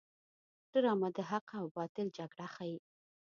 ډرامه 0.71 1.09
د 1.15 1.17
حق 1.29 1.47
او 1.59 1.65
باطل 1.77 2.07
جګړه 2.17 2.45
ښيي 2.53 2.77